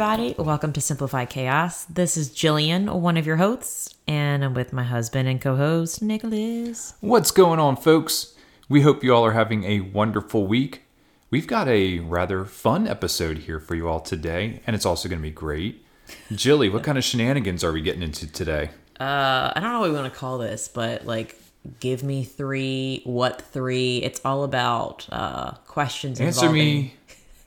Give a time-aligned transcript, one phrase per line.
[0.00, 0.34] Everybody.
[0.38, 1.84] Welcome to Simplified Chaos.
[1.84, 6.00] This is Jillian, one of your hosts, and I'm with my husband and co host,
[6.00, 6.94] Nicholas.
[7.00, 8.34] What's going on, folks?
[8.66, 10.84] We hope you all are having a wonderful week.
[11.30, 15.18] We've got a rather fun episode here for you all today, and it's also going
[15.18, 15.84] to be great.
[16.32, 18.70] Jilly, what kind of shenanigans are we getting into today?
[18.98, 21.38] Uh, I don't know what we want to call this, but like,
[21.78, 23.98] give me three, what three?
[23.98, 26.22] It's all about uh, questions.
[26.22, 26.94] Answer involving- me.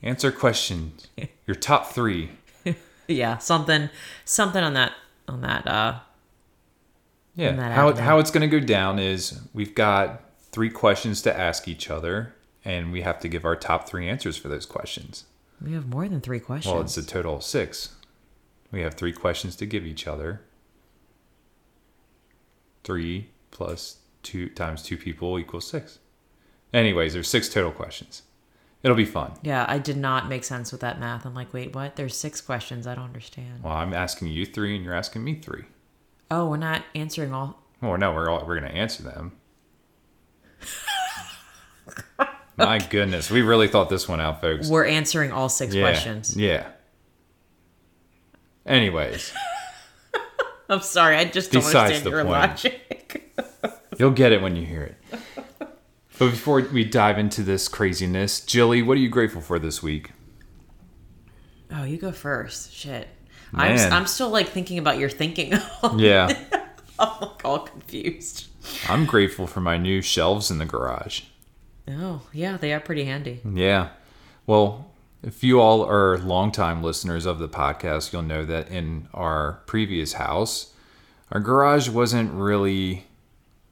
[0.04, 1.08] Answer questions.
[1.48, 2.30] Your top three.
[3.08, 3.90] Yeah, something,
[4.26, 4.94] something on that,
[5.28, 5.68] on that.
[5.68, 6.00] Uh,
[7.36, 7.52] Yeah.
[7.54, 11.68] that How, how it's going to go down is we've got three questions to ask
[11.68, 12.34] each other,
[12.64, 15.26] and we have to give our top three answers for those questions.
[15.62, 16.72] we have more than three questions.
[16.74, 17.96] Well, it's a total of six.
[18.72, 20.42] We have three questions to give each other.
[22.84, 26.00] Three plus two times two people equals six.
[26.74, 28.24] Anyways, there's six total questions.
[28.84, 29.32] It'll be fun.
[29.44, 31.26] yeah, I did not make sense with that math.
[31.26, 31.96] I'm like, wait, what?
[31.96, 32.86] There's six questions.
[32.86, 33.64] I don't understand.
[33.64, 35.64] Well, I'm asking you three, and you're asking me three.
[36.30, 37.64] Oh, we're not answering all.
[37.82, 39.32] Well, no, we're all, we're gonna answer them.
[42.58, 44.70] My goodness, we really thought this one out, folks.
[44.70, 46.36] We're answering all six yeah, questions.
[46.36, 46.68] Yeah.
[48.66, 49.34] Anyways,
[50.70, 52.32] I'm sorry, I just don't Besides understand your point.
[52.32, 53.42] logic.
[54.00, 54.98] you'll get it when you hear it.
[56.20, 60.12] But before we dive into this craziness, Jilly, what are you grateful for this week?
[61.72, 62.72] Oh, you go first.
[62.74, 63.08] Shit.
[63.54, 65.54] I'm, I'm still like thinking about your thinking.
[65.98, 66.34] Yeah,
[67.00, 68.48] I'm like all confused.
[68.88, 71.22] I'm grateful for my new shelves in the garage.
[71.88, 73.42] Oh, yeah, they are pretty handy.
[73.44, 73.90] Yeah.
[74.48, 79.62] Well, if you all are longtime listeners of the podcast, you'll know that in our
[79.66, 80.74] previous house,
[81.32, 83.06] our garage wasn't really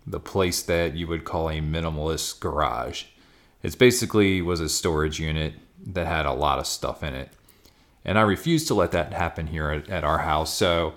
[0.06, 3.06] the place that you would call a minimalist garage.
[3.64, 5.54] It's basically was a storage unit
[5.86, 7.30] that had a lot of stuff in it.
[8.04, 10.54] And I refuse to let that happen here at, at our house.
[10.54, 10.96] So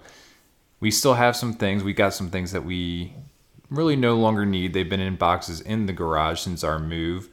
[0.80, 1.84] we still have some things.
[1.84, 3.12] We got some things that we
[3.70, 4.72] really no longer need.
[4.72, 7.28] They've been in boxes in the garage since our move.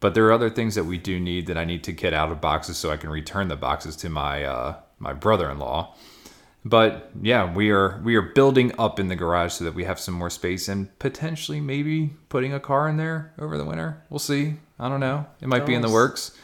[0.00, 2.32] But there are other things that we do need that I need to get out
[2.32, 5.94] of boxes so I can return the boxes to my uh, my brother-in-law.
[6.64, 9.98] But yeah, we are we are building up in the garage so that we have
[9.98, 14.02] some more space and potentially maybe putting a car in there over the winter.
[14.10, 14.54] We'll see.
[14.78, 15.26] I don't know.
[15.40, 16.36] It might be in the works.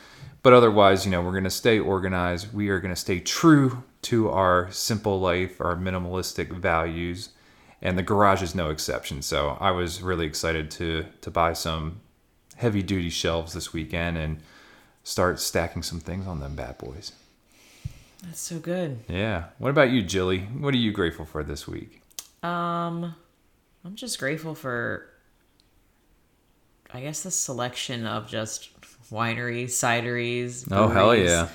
[0.43, 2.55] But otherwise, you know, we're going to stay organized.
[2.55, 7.31] We are going to stay true to our simple life, our minimalistic values,
[7.83, 9.23] and the garage is no exception.
[9.23, 12.01] So I was really excited to to buy some
[12.57, 14.41] heavy duty shelves this weekend and
[15.05, 17.13] start stacking some things on them bad boys.
[18.23, 19.01] That's so good.
[19.09, 19.45] Yeah.
[19.59, 20.41] What about you, Jilly?
[20.41, 22.03] What are you grateful for this week?
[22.43, 23.15] Um,
[23.85, 25.07] I'm just grateful for,
[26.93, 28.71] I guess, the selection of just
[29.11, 30.67] wineries, cideries.
[30.71, 31.49] Oh hell yeah!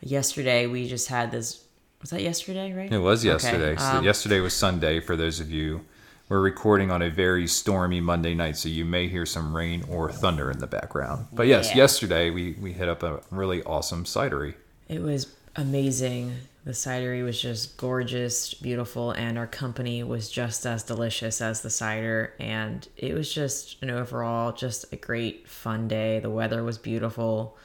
[0.00, 1.64] Yesterday we just had this.
[2.00, 2.72] Was that yesterday?
[2.72, 2.90] Right.
[2.92, 3.76] It was Okay, yesterday.
[3.76, 5.84] So um, yesterday was Sunday for those of you.
[6.28, 10.10] We're recording on a very stormy Monday night, so you may hear some rain or
[10.10, 11.26] thunder in the background.
[11.32, 11.76] But yes, Yeah.
[11.78, 14.54] yesterday we we hit up a really awesome cidery.
[14.88, 15.26] It was
[15.56, 16.34] amazing.
[16.64, 21.70] The cidery was just gorgeous, beautiful, and our company was just as delicious as the
[21.70, 22.34] cider.
[22.38, 26.20] And it was just an overall, just a great, fun day.
[26.20, 27.56] The weather was beautiful.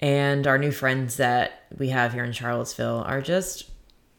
[0.00, 3.70] And our new friends that we have here in Charlottesville are just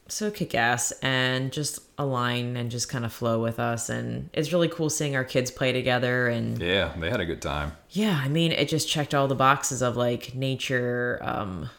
[0.08, 3.90] so kick ass and just align and just kind of flow with us.
[3.90, 7.42] And it's really cool seeing our kids play together and Yeah, they had a good
[7.42, 7.74] time.
[7.90, 11.70] yeah, I mean, it just checked all the boxes of like nature, um,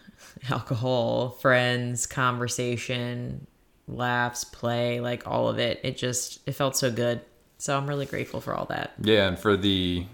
[0.51, 3.47] alcohol, friends, conversation,
[3.87, 5.81] laughs, play, like all of it.
[5.83, 7.21] It just it felt so good.
[7.59, 8.93] So I'm really grateful for all that.
[9.01, 10.07] Yeah, and for the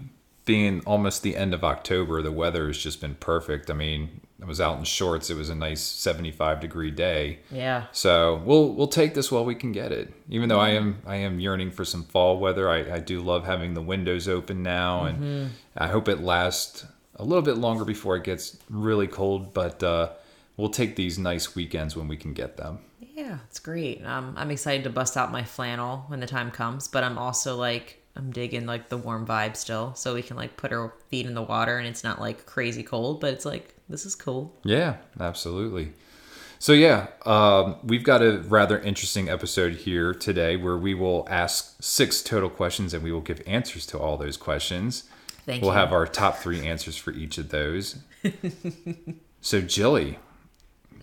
[0.45, 3.69] being almost the end of October, the weather has just been perfect.
[3.69, 5.29] I mean, I was out in shorts.
[5.29, 7.39] It was a nice 75 degree day.
[7.51, 7.85] Yeah.
[7.91, 10.11] So we'll we'll take this while we can get it.
[10.29, 12.69] Even though I am I am yearning for some fall weather.
[12.69, 16.85] I, I do love having the windows open now, and I hope it lasts
[17.15, 19.53] a little bit longer before it gets really cold.
[19.53, 20.09] But uh,
[20.57, 22.79] we'll take these nice weekends when we can get them.
[22.99, 24.05] Yeah, it's great.
[24.05, 27.55] Um, I'm excited to bust out my flannel when the time comes, but I'm also
[27.55, 31.25] like I'm digging like the warm vibe still, so we can like put our feet
[31.25, 34.55] in the water and it's not like crazy cold, but it's like this is cool.
[34.63, 35.93] Yeah, absolutely.
[36.59, 41.81] So yeah, um, we've got a rather interesting episode here today where we will ask
[41.81, 45.05] six total questions and we will give answers to all those questions.
[45.45, 45.77] Thank we'll you.
[45.77, 47.97] have our top three answers for each of those.
[49.41, 50.19] so Jilly,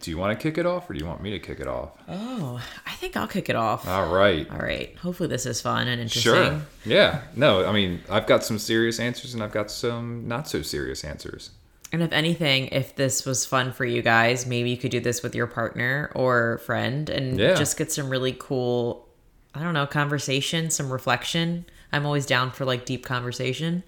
[0.00, 1.67] do you want to kick it off or do you want me to kick it
[1.67, 1.91] off?
[2.09, 3.87] Oh, I think I'll kick it off.
[3.87, 4.49] All right.
[4.50, 4.97] All right.
[4.99, 6.33] Hopefully this is fun and interesting.
[6.33, 6.61] Sure.
[6.85, 7.23] Yeah.
[7.37, 11.05] No, I mean, I've got some serious answers and I've got some not so serious
[11.05, 11.50] answers.
[11.93, 15.23] And if anything, if this was fun for you guys, maybe you could do this
[15.23, 17.55] with your partner or friend and Yeah.
[17.55, 19.09] just get some really cool,
[19.55, 21.65] I don't know, conversation, some reflection.
[21.93, 23.83] I'm always down for like deep conversation.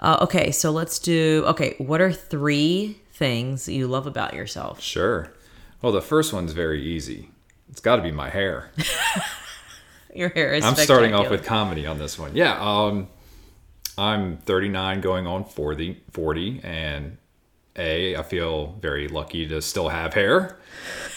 [0.00, 1.42] Uh, okay, so let's do.
[1.46, 4.80] Okay, what are three things you love about yourself?
[4.82, 5.32] Sure.
[5.82, 7.30] Well, the first one's very easy.
[7.70, 8.70] It's got to be my hair.
[10.14, 10.64] Your hair is.
[10.64, 12.34] I'm starting off with comedy on this one.
[12.34, 13.08] Yeah, um,
[13.96, 17.16] I'm 39 going on 40, 40 and
[17.76, 20.58] A, I feel very lucky to still have hair.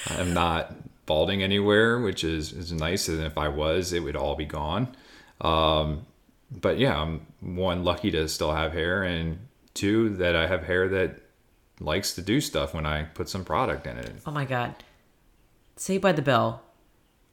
[0.09, 0.75] I'm not
[1.05, 3.07] balding anywhere, which is, is nice.
[3.07, 4.95] And if I was, it would all be gone.
[5.41, 6.05] Um,
[6.51, 9.39] but yeah, I'm one, lucky to still have hair, and
[9.73, 11.19] two, that I have hair that
[11.79, 14.13] likes to do stuff when I put some product in it.
[14.25, 14.75] Oh my god.
[15.75, 16.61] Saved by the Bell.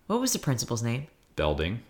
[0.07, 1.07] What was the principal's name?
[1.37, 1.81] Belding.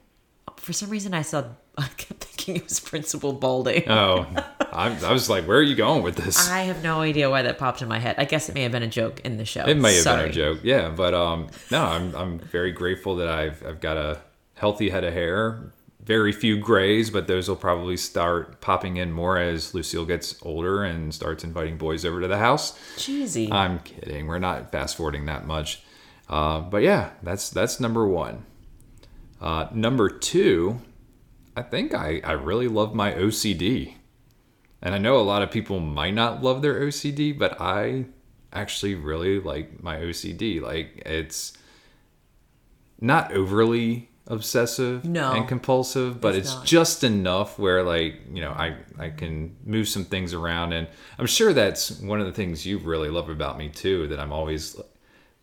[0.56, 1.44] For some reason, I saw.
[1.78, 3.88] I kept thinking it was Principal Balding.
[3.88, 4.26] Oh,
[4.72, 6.50] I, I was like, where are you going with this?
[6.50, 8.16] I have no idea why that popped in my head.
[8.18, 9.64] I guess it may have been a joke in the show.
[9.64, 10.22] It may have Sorry.
[10.24, 10.90] been a joke, yeah.
[10.90, 14.20] But um, no, I'm I'm very grateful that I've I've got a
[14.54, 15.72] healthy head of hair.
[16.10, 20.82] Very few grays, but those will probably start popping in more as Lucille gets older
[20.82, 22.76] and starts inviting boys over to the house.
[22.96, 23.48] Cheesy.
[23.52, 24.26] I'm kidding.
[24.26, 25.84] We're not fast forwarding that much.
[26.28, 28.44] Uh, but yeah, that's that's number one.
[29.40, 30.80] Uh, number two,
[31.56, 33.94] I think I, I really love my OCD.
[34.82, 38.06] And I know a lot of people might not love their OCD, but I
[38.52, 40.60] actually really like my OCD.
[40.60, 41.56] Like it's
[43.00, 45.32] not overly obsessive No.
[45.32, 49.88] and compulsive, but It's it's, just enough where like, you know, I I can move
[49.88, 50.72] some things around.
[50.72, 50.86] And
[51.18, 54.32] I'm sure that's one of the things you really love about me too that I'm
[54.32, 54.80] always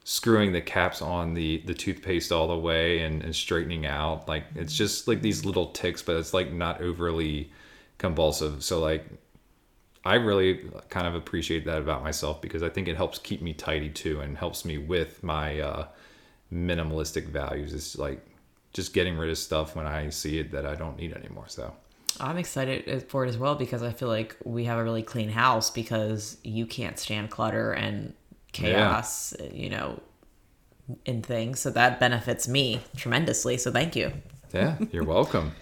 [0.04, 4.28] screwing the caps on the the toothpaste all the way and, and straightening out.
[4.28, 7.52] Like it's just like these little ticks but it's like not overly
[7.98, 8.64] compulsive.
[8.64, 9.06] So like
[10.06, 13.52] i really kind of appreciate that about myself because i think it helps keep me
[13.52, 15.88] tidy too and helps me with my uh
[16.54, 17.74] minimalistic values.
[17.74, 18.26] It's like
[18.74, 21.74] just getting rid of stuff when i see it that i don't need anymore so
[22.20, 25.30] I'm excited for it as well because I feel like we have a really clean
[25.30, 28.14] house because you can't stand clutter and
[28.54, 30.02] chaos, you know,
[31.06, 31.60] in things.
[31.60, 33.58] So that benefits me tremendously.
[33.58, 34.12] So thank you.
[34.54, 35.54] Yeah, you're welcome.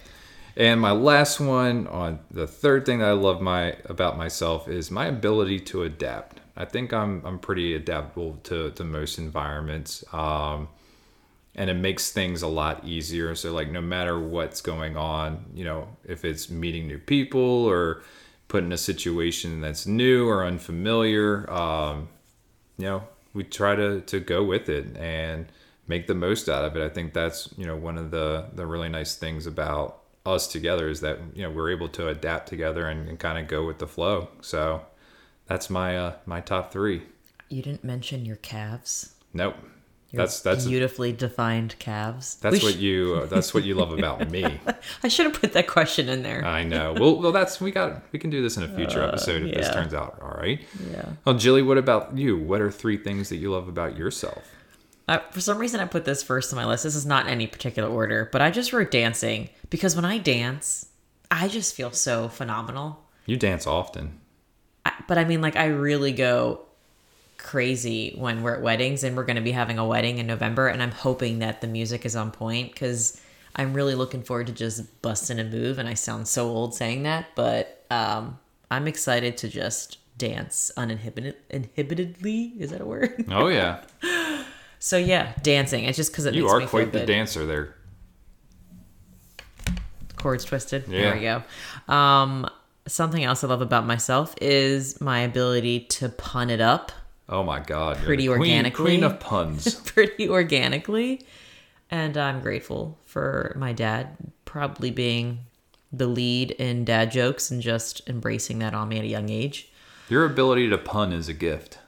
[0.55, 4.89] And my last one on the third thing that I love my about myself is
[4.89, 6.39] my ability to adapt.
[6.55, 10.05] I think I'm I'm pretty adaptable to, to most environments.
[10.13, 10.69] Um,
[11.55, 13.33] and it makes things a lot easier.
[13.35, 18.03] So like no matter what's going on, you know, if it's meeting new people or
[18.47, 22.09] put in a situation that's new or unfamiliar, um,
[22.77, 23.03] you know,
[23.33, 25.47] we try to to go with it and
[25.87, 26.83] make the most out of it.
[26.83, 30.89] I think that's you know one of the the really nice things about us together
[30.89, 33.79] is that you know we're able to adapt together and, and kind of go with
[33.79, 34.29] the flow.
[34.41, 34.81] So
[35.47, 37.03] that's my uh, my top three.
[37.49, 39.13] You didn't mention your calves.
[39.33, 39.55] Nope.
[40.15, 42.35] Your That's that's beautifully defined calves.
[42.41, 44.59] that's We what sh- you uh, that's what you love about me.
[45.03, 46.43] I should have put that question in there.
[46.45, 46.93] I know.
[46.93, 48.01] Well, well, that's we got.
[48.11, 50.59] We can do this in a future episode if this Uh, turns out all right.
[50.91, 51.05] yeah.
[51.25, 52.37] Well, Jilly, what about you?
[52.37, 54.43] What are three things that you love about yourself?
[55.07, 56.83] Uh, for some reason, I put this first on my list.
[56.83, 60.17] This is not in any particular order, but I just wrote dancing because when I
[60.17, 60.87] dance,
[61.29, 63.03] I just feel so phenomenal.
[63.27, 64.19] You dance often.
[64.85, 66.61] I, but I mean, like, I really go
[67.45, 70.67] crazy when we're at weddings, and we're going to be having a wedding in November,
[70.67, 73.21] and I'm hoping that the music is on point because
[73.55, 75.77] I'm really looking forward to just busting a move.
[75.77, 78.39] And I sound so old saying that, but um,
[78.71, 82.59] I'm excited to just dance uninhibited, inhibitedly.
[82.59, 83.25] Is that a word?
[83.29, 83.83] Oh yeah,
[84.79, 85.85] so yeah, dancing.
[85.85, 87.05] It's just because it you are quite the good.
[87.05, 87.75] dancer there.
[90.17, 90.85] chords twisted.
[90.87, 91.01] Yeah.
[91.01, 91.93] There we go.
[91.93, 92.49] Um,
[92.87, 96.91] something else I love about myself is my ability to pun it up
[97.27, 98.85] Oh my God, you're Pretty queen, organically.
[98.85, 99.75] queen of puns.
[99.85, 101.25] pretty organically.
[101.89, 104.15] And I'm grateful for my dad
[104.45, 105.39] probably being
[105.91, 109.69] the lead in dad jokes and just embracing that on me at a young age.
[110.09, 111.79] Your ability to pun is a gift.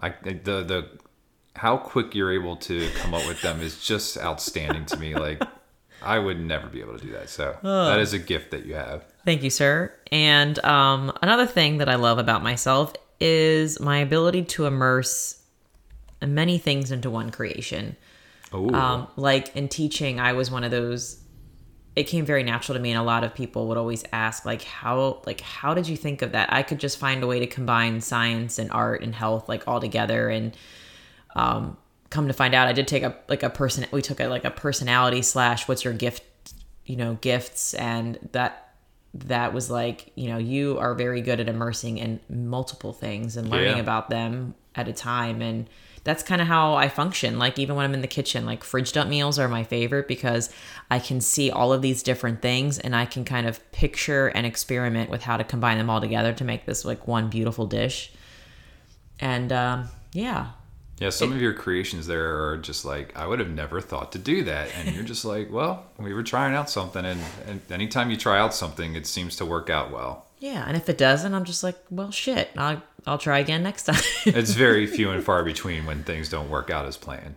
[0.00, 0.88] I the the
[1.56, 5.14] how quick you're able to come up with them is just outstanding to me.
[5.14, 5.42] Like
[6.02, 7.28] I would never be able to do that.
[7.28, 9.04] So that is a gift that you have.
[9.26, 9.94] Thank you, sir.
[10.10, 15.42] And um, another thing that I love about myself is my ability to immerse
[16.22, 17.96] many things into one creation.
[18.52, 21.22] Oh, Um, like in teaching, I was one of those.
[21.96, 24.62] It came very natural to me, and a lot of people would always ask, like,
[24.62, 26.52] how, like, how did you think of that?
[26.52, 29.80] I could just find a way to combine science and art and health, like, all
[29.80, 30.28] together.
[30.28, 30.56] And
[31.34, 31.76] um,
[32.08, 33.86] come to find out, I did take a like a person.
[33.92, 36.24] We took a like a personality slash what's your gift,
[36.84, 38.69] you know, gifts, and that
[39.14, 43.48] that was like, you know, you are very good at immersing in multiple things and
[43.48, 43.82] learning Yeah.
[43.82, 45.68] about them at a time and
[46.02, 47.38] that's kind of how I function.
[47.38, 50.48] Like even when I'm in the kitchen, like fridge dump meals are my favorite because
[50.90, 54.46] I can see all of these different things and I can kind of picture and
[54.46, 58.12] experiment with how to combine them all together to make this like one beautiful dish.
[59.18, 60.52] And um, yeah,
[61.00, 61.10] yeah.
[61.10, 64.44] Some of your creations there are just like I would have never thought to do
[64.44, 68.16] that, and you're just like, well, we were trying out something, and, and anytime you
[68.16, 70.26] try out something, it seems to work out well.
[70.38, 70.64] yeah.
[70.66, 74.02] And if it doesn't, I'm just like, well, shit, I'll I'll try again next time.
[74.26, 77.34] It's very few and far between when things don't work out as planned.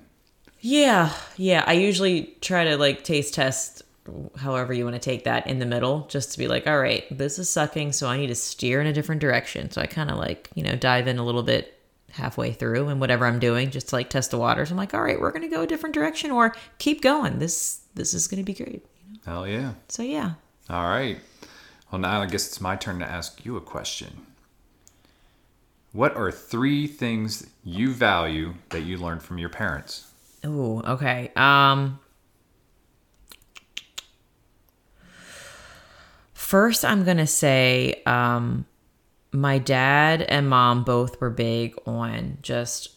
[0.60, 1.64] Yeah, yeah.
[1.68, 3.84] I usually try to like taste test,
[4.38, 7.06] however you want to take that, in the middle, just to be like, all right,
[7.18, 9.72] this is sucking, so I need to steer in a different direction.
[9.72, 11.73] So I kind of like, you know, dive in a little bit
[12.14, 14.72] halfway through and whatever I'm doing, just to like test the waters.
[14.72, 17.40] I'm like, all right, we're gonna go a different direction, or keep going.
[17.40, 18.86] This this is gonna be great.
[19.08, 19.20] You know?
[19.26, 19.74] Hell yeah.
[19.90, 20.34] So yeah.
[20.70, 21.20] All right.
[21.92, 24.26] Well, now I guess it's my turn to ask you a question.
[25.92, 30.12] What are three things you value that you learned from your parents?
[30.44, 31.32] Oh, okay.
[31.36, 32.00] Um
[36.34, 38.66] First, I'm going to say um
[39.34, 42.90] my dad and mom both were big on just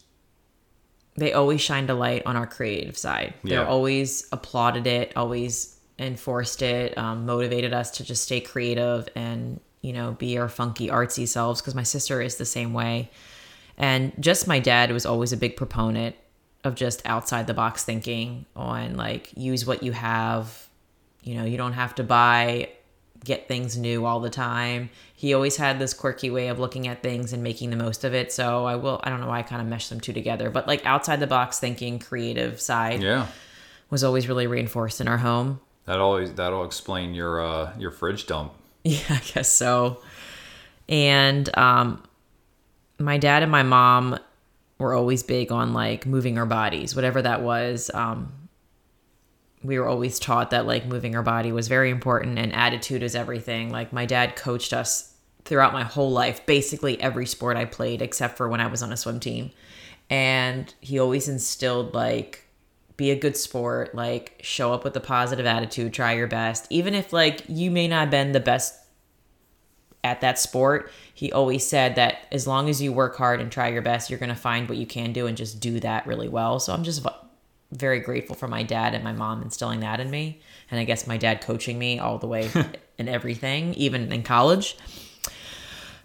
[1.15, 3.33] they always shined a light on our creative side.
[3.43, 3.65] They Yeah.
[3.65, 9.93] always applauded it, always enforced it, um, motivated us to just stay creative and you
[9.93, 11.59] know be our funky artsy selves.
[11.59, 13.09] Because my sister is the same way,
[13.79, 16.15] and just my dad was always a big proponent
[16.63, 20.67] of just outside the box thinking on like use what you have.
[21.23, 22.69] You know, you don't have to buy
[23.23, 24.89] get things new all the time.
[25.15, 28.13] He always had this quirky way of looking at things and making the most of
[28.13, 28.31] it.
[28.31, 30.67] So I will I don't know why I kind of meshed them two together, but
[30.67, 33.27] like outside the box thinking, creative side Yeah.
[33.89, 35.59] was always really reinforced in our home.
[35.85, 38.53] That always that'll explain your uh your fridge dump.
[38.83, 40.01] Yeah, I guess so.
[40.89, 42.03] And um
[42.99, 44.17] my dad and my mom
[44.79, 47.89] were always big on like moving our bodies, whatever that was.
[47.93, 48.31] Um
[49.63, 53.15] we were always taught that like moving our body was very important and attitude is
[53.15, 53.69] everything.
[53.69, 55.13] Like my dad coached us
[55.45, 58.91] throughout my whole life, basically every sport I played except for when I was on
[58.91, 59.51] a swim team.
[60.09, 62.45] And he always instilled like
[62.97, 66.67] be a good sport, like show up with a positive attitude, try your best.
[66.69, 68.75] Even if like you may not have been the best
[70.03, 73.67] at that sport, he always said that as long as you work hard and try
[73.67, 76.29] your best, you're going to find what you can do and just do that really
[76.29, 76.59] well.
[76.59, 77.05] So I'm just
[77.71, 80.41] very grateful for my dad and my mom instilling that in me.
[80.71, 82.49] And I guess my dad coaching me all the way
[82.97, 84.77] in everything, even in college.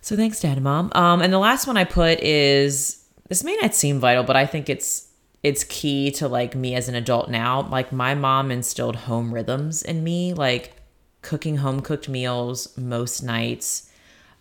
[0.01, 0.91] So thanks, dad and mom.
[0.95, 4.47] Um, and the last one I put is this may not seem vital, but I
[4.47, 5.09] think it's
[5.43, 7.63] it's key to like me as an adult now.
[7.63, 10.75] Like my mom instilled home rhythms in me, like
[11.21, 13.91] cooking home cooked meals most nights.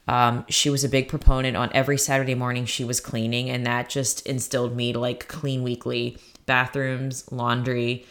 [0.07, 3.87] Um, she was a big proponent on every Saturday morning she was cleaning, and that
[3.87, 6.17] just instilled me to like clean weekly
[6.55, 8.05] bathrooms, laundry,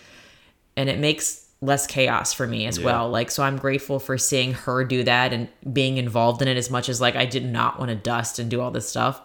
[0.77, 2.87] and it makes less chaos for me as Yeah.
[2.87, 3.11] well.
[3.11, 6.71] Like, so I'm grateful for seeing her do that and being involved in it as
[6.71, 9.21] much as like I did not want to dust and do all this stuff.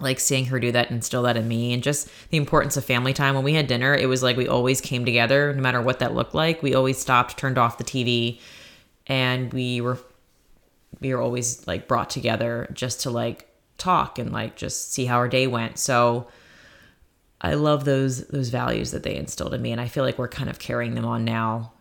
[0.00, 2.84] Like seeing her do that and instill that in me, and just the importance of
[2.84, 3.34] family time.
[3.36, 6.14] When we had dinner, it was like we always came together, no matter what that
[6.14, 6.62] looked like.
[6.64, 8.40] We always stopped, turned off the TV,
[9.06, 9.98] and we were
[11.00, 13.46] we were always like brought together just to like
[13.78, 15.78] talk and like just see how our day went.
[15.78, 16.26] So
[17.40, 20.28] I love those those values that they instilled in me and I feel like we're
[20.28, 21.72] kind of carrying them on now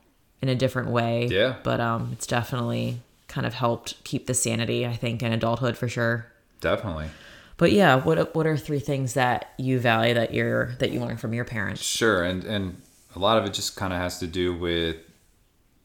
[0.41, 1.27] in a different way.
[1.27, 1.57] Yeah.
[1.63, 5.87] But um it's definitely kind of helped keep the sanity, I think, in adulthood for
[5.87, 6.25] sure.
[6.61, 7.09] Definitely.
[7.57, 11.19] But yeah, what what are three things that you value that you're that you learned
[11.19, 11.81] from your parents?
[11.81, 12.81] Sure, and and
[13.15, 14.95] a lot of it just kind of has to do with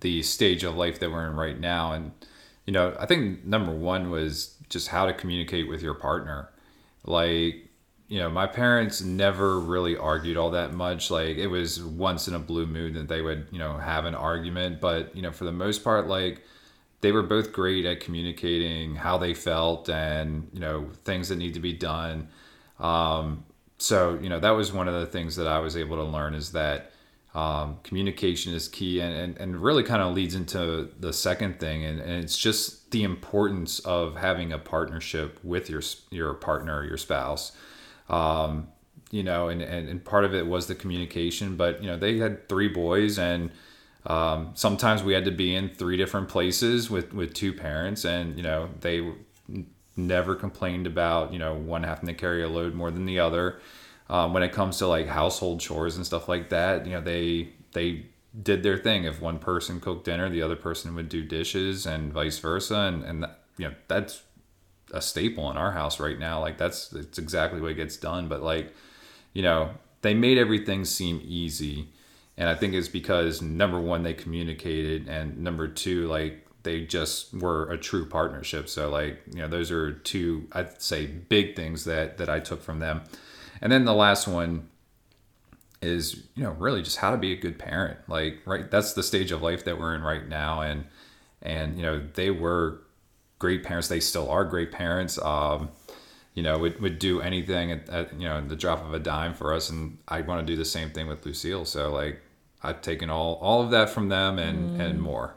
[0.00, 2.12] the stage of life that we're in right now, and
[2.64, 6.48] you know, I think number one was just how to communicate with your partner.
[7.04, 7.68] Like,
[8.14, 11.10] you know, my parents never really argued all that much.
[11.10, 14.14] Like, it was once in a blue moon that they would, you know, have an
[14.14, 16.40] argument, but you know, for the most part, like
[17.00, 21.54] they were both great at communicating how they felt and you know things that need
[21.54, 22.28] to be done.
[22.78, 23.44] Um,
[23.78, 26.34] so you know that was one of the things that i was able to learn
[26.34, 26.92] is that
[27.34, 31.84] um, communication is key and, and, and really kind of leads into the second thing.
[31.84, 36.96] And, and it's just the importance of having a partnership with your your partner your
[36.96, 37.50] spouse
[38.08, 38.68] um,
[39.10, 41.56] you know, and, and, and part of it was the communication.
[41.56, 43.50] But you know, they had three boys, and
[44.06, 48.36] um, sometimes we had to be in three different places with with two parents, and
[48.36, 49.12] you know, they
[49.96, 53.60] never complained about you know one having to carry a load more than the other.
[54.10, 57.50] Um, when it comes to like household chores and stuff like that, you know, they
[57.72, 58.06] they
[58.42, 59.04] did their thing.
[59.04, 62.76] If one person cooked dinner, the other person would do dishes, and vice versa.
[62.76, 64.22] And and you know that's
[64.92, 66.40] a staple in our house right now.
[66.40, 68.28] Like that's it's exactly what gets done.
[68.28, 68.72] But like,
[69.32, 69.70] you know,
[70.02, 71.88] they made everything seem easy,
[72.36, 77.34] and I think it's because number one they communicated, and number two like they just
[77.34, 78.68] were a true partnership.
[78.68, 82.62] So like you know those are two I'd say big things that that I took
[82.62, 83.02] from them.
[83.60, 84.68] And then the last one
[85.84, 89.02] is you know really just how to be a good parent like right that's the
[89.02, 90.84] stage of life that we're in right now and
[91.42, 92.80] and you know they were
[93.44, 95.68] great parents they still are great parents um
[96.34, 99.34] you know would, would do anything at, at you know the drop of a dime
[99.34, 102.20] for us and i want to do the same thing with lucille so like
[102.62, 104.80] i've taken all all of that from them and mm.
[104.80, 105.34] and more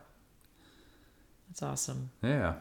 [1.49, 2.53] that's awesome yeah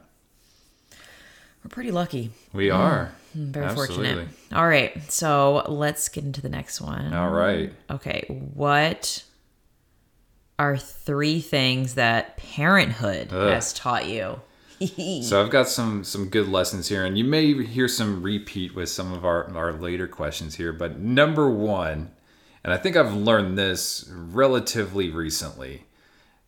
[1.63, 4.07] we're pretty lucky we are Mm, very Absolutely.
[4.07, 4.29] fortunate.
[4.53, 5.13] All right.
[5.13, 7.13] So let's get into the next one.
[7.13, 7.73] All right.
[7.91, 8.25] Okay.
[8.55, 9.23] What
[10.59, 13.53] are three things that parenthood Ugh.
[13.53, 14.41] has taught you?
[15.23, 18.89] so I've got some some good lessons here, and you may hear some repeat with
[18.89, 20.73] some of our our later questions here.
[20.73, 22.11] But number one,
[22.63, 25.85] and I think I've learned this relatively recently,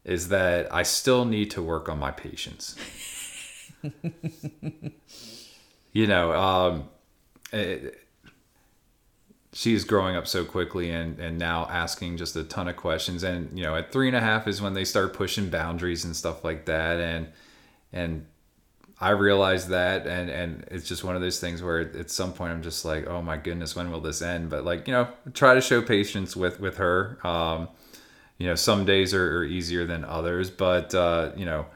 [0.04, 2.76] is that I still need to work on my patience.
[5.92, 6.88] you know, um,
[7.52, 8.04] it,
[9.52, 13.23] she's growing up so quickly and, and now asking just a ton of questions.
[13.23, 16.14] And, you know, at three and a half is when they start pushing boundaries and
[16.14, 17.00] stuff like that.
[17.00, 17.28] And,
[17.92, 18.26] and
[19.00, 20.07] I realize that.
[20.07, 23.07] And, and it's just one of those things where at some point I'm just like,
[23.07, 24.50] oh my goodness, when will this end?
[24.50, 27.18] But like, you know, try to show patience with, with her.
[27.26, 27.68] Um,
[28.38, 31.67] you know, some days are, are easier than others, but, uh, you know,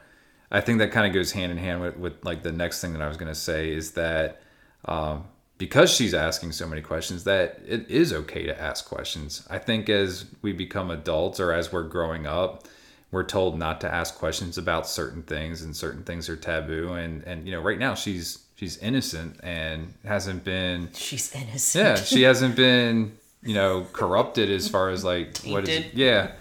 [0.51, 2.93] I think that kind of goes hand in hand with, with like the next thing
[2.93, 4.41] that I was to say is that
[4.85, 5.25] um,
[5.57, 9.47] because she's asking so many questions, that it is okay to ask questions.
[9.49, 12.67] I think as we become adults or as we're growing up,
[13.13, 16.93] we're told not to ask questions about certain things and certain things are taboo.
[16.93, 21.85] And, and, you know, right now she's, she's innocent and hasn't been, she's innocent.
[21.85, 21.95] Yeah.
[22.03, 25.93] She hasn't been, you know, corrupted as far as like, what is it?
[25.93, 26.31] Yeah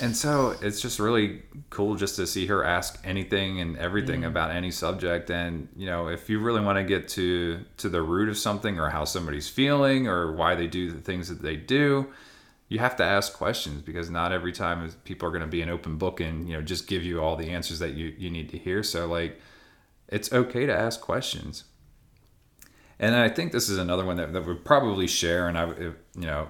[0.00, 4.26] and so it's just really cool just to see her ask anything and everything mm.
[4.26, 8.00] about any subject and you know if you really want to get to to the
[8.00, 11.56] root of something or how somebody's feeling or why they do the things that they
[11.56, 12.06] do
[12.72, 15.68] you have to ask questions because not every time people are going to be an
[15.68, 18.48] open book and you know just give you all the answers that you you need
[18.48, 19.40] to hear so like
[20.08, 21.64] it's okay to ask questions
[22.98, 25.94] and i think this is another one that, that we probably share and i you
[26.14, 26.48] know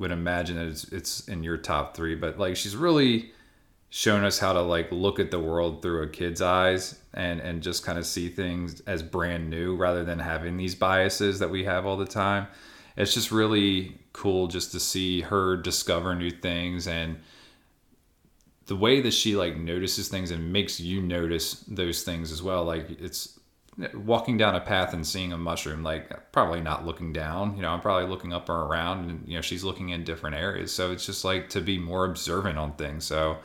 [0.00, 3.30] would imagine that it's it's in your top three, but like she's really
[3.90, 7.62] shown us how to like look at the world through a kid's eyes and and
[7.62, 11.64] just kind of see things as brand new rather than having these biases that we
[11.64, 12.46] have all the time.
[12.96, 17.18] It's just really cool just to see her discover new things and
[18.70, 22.64] the way that she like notices things and makes you notice those things as well.
[22.64, 23.40] Like it's
[23.82, 27.62] eh, walking down a path and seeing a mushroom like probably not looking down you
[27.62, 30.72] know i'm probably looking up or around and you know she's looking in different areas.
[30.72, 33.04] So it's just like to be more observant on things.
[33.04, 33.38] So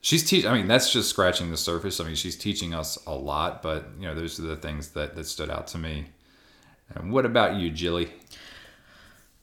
[0.00, 2.00] she's teaching i mean that's just scratching the surface.
[2.00, 5.14] I mean she's teaching us a lot but you know those are the things that
[5.14, 6.06] that stood out to me.
[6.92, 8.10] And what about you jilly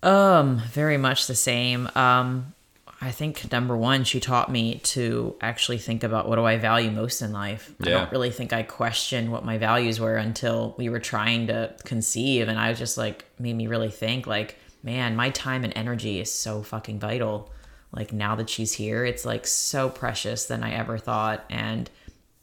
[0.03, 2.53] um very much the same um
[2.99, 6.89] I think number one, she taught me to actually think about what do I value
[6.89, 7.71] most in life.
[7.79, 7.86] Yeah.
[7.86, 11.75] I don't really think I questioned what my values were until we were trying to
[11.86, 12.47] conceive.
[12.47, 16.19] And I was just like, made me really think, like, man, my time and energy
[16.19, 17.51] is so fucking vital.
[17.91, 21.45] Like, now that she's here, it's like so precious than I ever thought.
[21.51, 21.91] And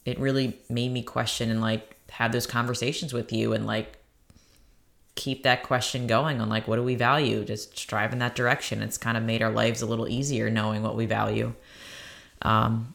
[0.04, 3.98] it really made me question and like have those conversations with you and like
[5.14, 7.44] keep that question going on like what do we value?
[7.44, 8.82] Just strive in that direction.
[8.82, 11.54] It's kind of made our lives a little easier knowing what we value.
[12.42, 12.94] Um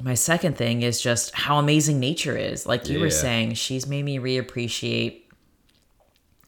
[0.00, 2.66] my second thing is just how amazing nature is.
[2.66, 3.04] Like you yeah.
[3.04, 5.22] were saying she's made me reappreciate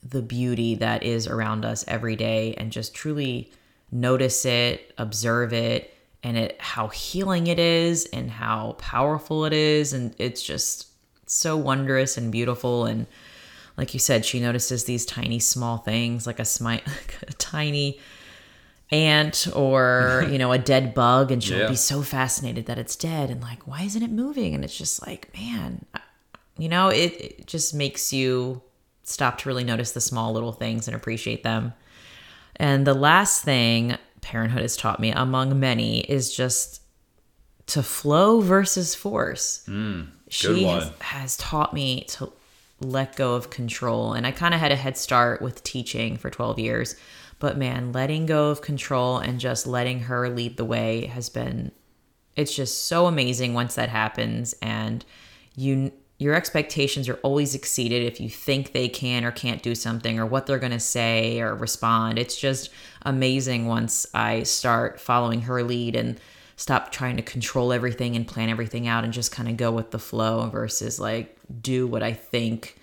[0.02, 3.50] the beauty that is around us every day and just truly
[3.92, 9.92] notice it observe it and it how healing it is and how powerful it is.
[9.92, 10.88] And it's just
[11.26, 13.06] so wondrous and beautiful and
[13.76, 17.98] like you said, she notices these tiny small things like a, smi- like a tiny
[18.90, 21.68] ant or you know a dead bug and she'll yeah.
[21.68, 25.04] be so fascinated that it's dead and like why isn't it moving and it's just
[25.06, 25.84] like man
[26.58, 28.60] you know it, it just makes you
[29.02, 31.72] stop to really notice the small little things and appreciate them
[32.56, 36.80] And the last thing parenthood has taught me, among many, is just
[37.66, 39.62] to flow versus force.
[39.66, 40.80] Hmm, she one.
[40.80, 42.32] has, has taught me to
[42.80, 44.12] let go of control.
[44.12, 46.96] And I kind of had a head start with teaching for 12 years.
[47.38, 51.72] But man, letting go of control and just letting her lead the way has been
[52.36, 55.04] it's just so amazing once that happens and
[55.56, 60.18] you your expectations are always exceeded if you think they can or can't do something
[60.18, 62.70] or what they're going to say or respond it's just
[63.02, 66.20] amazing once i start following her lead and
[66.56, 69.90] stop trying to control everything and plan everything out and just kind of go with
[69.90, 72.78] the flow versus like do what i think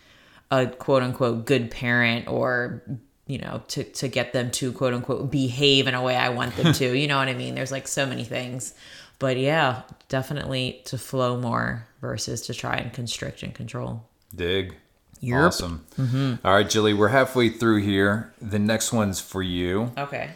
[0.52, 2.84] a quote unquote good parent or
[3.32, 6.56] you know to to get them to quote unquote behave in a way I want
[6.58, 6.98] them to.
[6.98, 7.56] you know what I mean?
[7.56, 8.74] There's like so many things.
[9.20, 14.04] But yeah, definitely to flow more versus to try and constrict and control.
[14.36, 14.76] Dig.
[15.22, 15.48] Yerp.
[15.48, 15.86] Awesome.
[15.98, 16.46] Mm-hmm.
[16.46, 18.34] All right, Jilly, we're halfway through here.
[18.42, 19.92] The next one's for you.
[19.96, 20.32] Okay.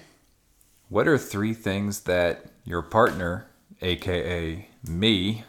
[0.90, 3.46] What are three things that your partner,
[3.82, 5.44] aka me,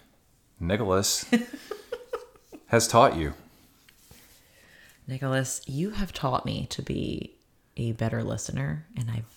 [0.61, 1.25] Nicholas,
[2.67, 3.35] has taught you?
[5.09, 7.33] Nicholas, you have taught me to be
[7.77, 9.37] a better listener and I've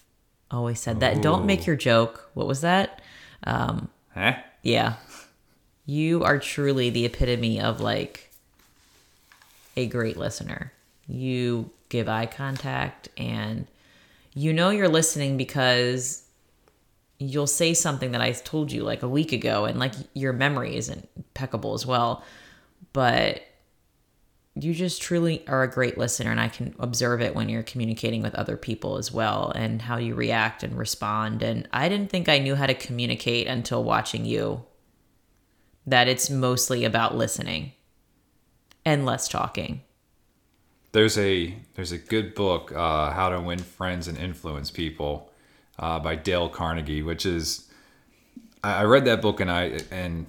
[0.52, 1.22] always said that.
[1.22, 2.30] Don't make your joke.
[2.34, 3.02] What was that?
[3.44, 4.34] Um, huh?
[4.64, 4.96] Yeah.
[5.86, 8.32] You are truly the epitome of like
[9.78, 10.74] a great listener.
[11.08, 13.68] You give eye contact and
[14.34, 16.24] you know you're listening because
[17.20, 20.76] you'll say something that I told you like a week ago and like your memory
[20.78, 22.24] isn't impeccable as well.
[22.94, 23.44] But
[24.56, 28.22] you just truly are a great listener and I can observe it when you're communicating
[28.22, 32.28] with other people as well and how you react and respond and I didn't think
[32.28, 34.66] I knew how to communicate until watching you
[35.86, 37.74] that it's mostly about listening
[38.86, 39.82] and less talking.
[40.92, 45.29] There's a there's a good book, uh, How to Win Friends and Influence People,
[45.80, 47.70] uh, by Dale Carnegie, which is
[48.64, 50.26] I I read that book and I and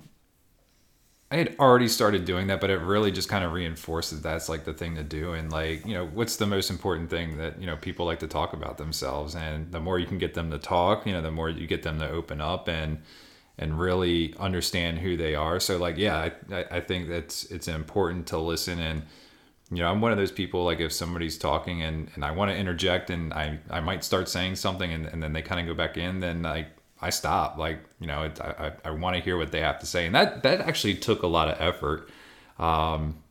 [1.32, 4.64] I had already started doing that, but it really just kind of reinforces that's like
[4.64, 5.32] the thing to do.
[5.32, 8.26] And like, you know, what's the most important thing that, you know, people like to
[8.26, 9.36] talk about themselves.
[9.36, 11.84] And the more you can get them to talk, you know, the more you get
[11.84, 12.98] them to open up and,
[13.58, 15.60] and really understand who they are.
[15.60, 18.80] So like, yeah, I- I think that's, it's important to listen.
[18.80, 19.02] And,
[19.70, 22.50] you know, I'm one of those people, like if somebody's talking and, and I want
[22.50, 25.66] to interject and I, I might start saying something and, and then they kind of
[25.66, 26.66] go back in, then like,
[27.00, 27.56] I stop.
[27.56, 30.06] Like, you know, it, I, I, I want to hear what they have to say.
[30.06, 32.10] And that, that actually took a lot of effort.
[32.58, 33.22] Um,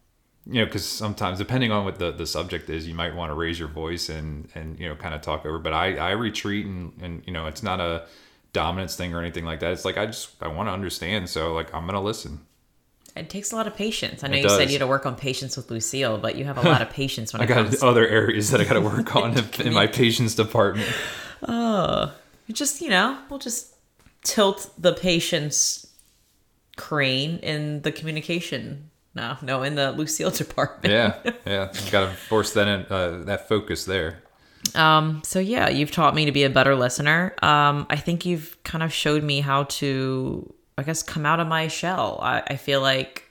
[0.48, 3.36] you know, because sometimes depending on what the, the subject is, you might want to
[3.36, 6.66] raise your voice and, and, you know, kind of talk over, but I, I retreat
[6.66, 8.08] and, and, you know, it's not a
[8.54, 9.74] dominance thing or anything like that.
[9.74, 11.30] It's like, I just, I want to understand.
[11.30, 12.40] So like, I'm going to listen.
[13.20, 14.24] It takes a lot of patience.
[14.24, 16.46] I know It you said you had to work on patience with Lucille, but you
[16.46, 18.82] have a lot of patience when I got comes other areas that I got to
[18.82, 20.90] work on in, my patience department.
[21.48, 23.76] You just you know we'll just
[24.24, 25.86] tilt the patience
[26.78, 31.32] crane in the communication no no in the lucille department Yeah.
[31.46, 31.72] Yeah.
[31.92, 34.24] Got to force that in, uh, that focus there.
[34.76, 38.58] um so yeah you've taught me to be a better listener um i think you've
[38.64, 42.56] kind of showed me how to i guess come out of my shell i, I
[42.56, 43.24] feel like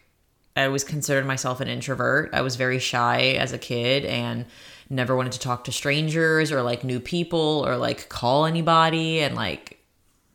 [0.57, 4.47] i always considered myself an introvert i was very shy as a kid and
[4.91, 9.35] never wanted to talk to strangers or like new people or like call anybody and
[9.35, 9.79] like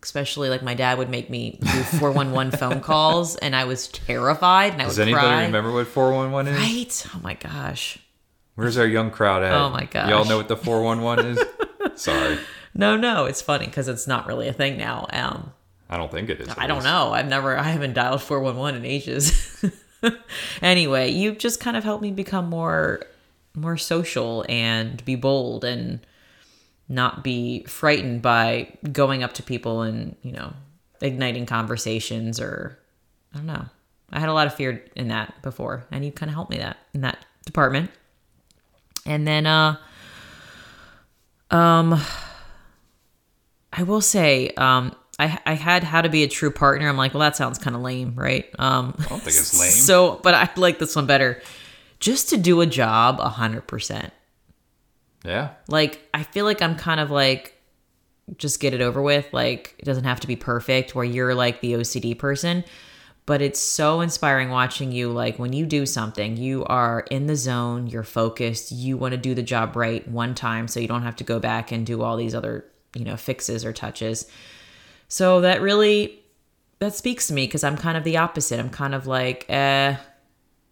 [0.03, 1.67] especially like my dad would make me do
[1.99, 5.45] 411 phone calls and I was terrified and I Does would anybody cry.
[5.45, 6.59] remember what 411 is?
[6.59, 7.07] Right?
[7.15, 7.97] Oh my gosh.
[8.55, 9.53] Where's our young crowd at?
[9.53, 10.09] Oh my gosh.
[10.09, 11.43] Y'all know what the 411 is?
[12.01, 12.37] Sorry.
[12.75, 15.07] No, no, it's funny because it's not really a thing now.
[15.11, 15.53] Um,
[15.93, 16.49] I don't think it is.
[16.57, 17.13] I don't know.
[17.13, 19.63] I've never, I haven't dialed 411 in ages.
[20.63, 23.03] anyway, you've just kind of helped me become more,
[23.53, 25.99] more social and be bold and
[26.89, 30.53] not be frightened by going up to people and, you know,
[30.99, 32.79] igniting conversations or,
[33.31, 33.65] I don't know.
[34.11, 36.57] I had a lot of fear in that before, and you kind of helped me
[36.57, 37.91] that in that department.
[39.05, 39.77] And then, uh,
[41.51, 42.01] um,
[43.71, 46.87] I will say, um, I I had how to be a true partner.
[46.87, 48.45] I'm like, well, that sounds kind of lame, right?
[48.59, 49.71] Um, I don't think it's lame.
[49.71, 51.41] so, but I like this one better.
[51.99, 54.11] Just to do a job a hundred percent.
[55.23, 55.51] Yeah.
[55.69, 57.57] Like, I feel like I'm kind of like,
[58.37, 59.31] just get it over with.
[59.31, 60.95] Like, it doesn't have to be perfect.
[60.95, 62.65] Where you're like the OCD person,
[63.25, 65.09] but it's so inspiring watching you.
[65.11, 67.87] Like when you do something, you are in the zone.
[67.87, 68.71] You're focused.
[68.71, 71.39] You want to do the job right one time, so you don't have to go
[71.39, 74.27] back and do all these other you know fixes or touches.
[75.13, 76.23] So that really
[76.79, 78.59] that speaks to me because I'm kind of the opposite.
[78.59, 79.95] I'm kind of like, eh,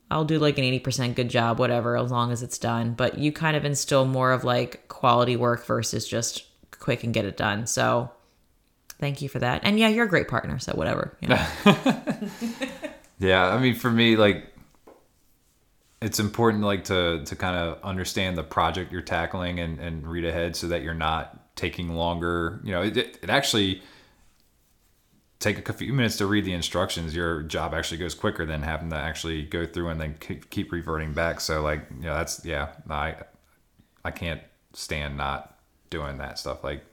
[0.10, 2.93] I'll do like an 80% good job, whatever, as long as it's done.
[2.93, 7.25] But you kind of instill more of like quality work versus just quick and get
[7.25, 7.67] it done.
[7.67, 8.10] So
[8.97, 9.62] thank you for that.
[9.63, 10.58] And yeah, you're a great partner.
[10.58, 11.15] So whatever.
[11.21, 11.47] You know.
[13.19, 14.51] Yeah, I mean, for me, like,
[16.01, 20.25] it's important, like, to to kind of understand the project you're tackling and and read
[20.25, 22.60] ahead so that you're not taking longer.
[22.63, 23.84] You know, it it, it actually
[25.41, 27.15] take a few minutes to read the instructions.
[27.15, 31.13] Your job actually goes quicker than having to actually go through and then keep, reverting
[31.13, 31.41] back.
[31.41, 33.15] So, like, you know, that's yeah, I
[34.06, 34.41] I can't
[34.73, 35.58] stand not
[35.89, 36.63] doing that stuff.
[36.63, 36.84] Like,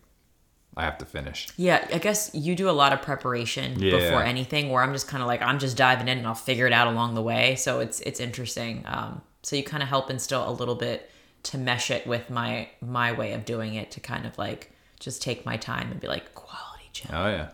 [0.76, 1.48] I have to finish.
[1.56, 3.98] Yeah, I guess you do a lot of preparation Yeah.
[3.98, 4.70] before anything.
[4.70, 6.88] Where I'm just kind of like I'm just diving in and I'll figure it out
[6.88, 7.54] along the way.
[7.56, 8.82] So it's it's interesting.
[8.86, 11.10] Um, so you kind of help instill a little bit
[11.44, 15.22] to mesh it with my my way of doing it to kind of like just
[15.22, 17.48] take my time and be like quality Jill, Oh yeah.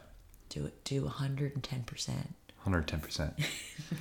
[0.54, 2.34] Do it do 110 percent.
[2.64, 3.44] 110%.